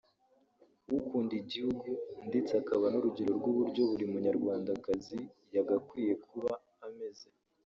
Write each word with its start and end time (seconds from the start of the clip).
ukunda 0.97 1.33
igihugu 1.41 1.89
ndetse 2.29 2.51
akaba 2.61 2.85
n’urugero 2.89 3.31
rw’uburyo 3.39 3.81
buri 3.89 4.05
munyarwandakazi 4.11 5.19
yagakwiye 5.55 6.13
kuba 6.27 6.51
ameze 6.87 7.27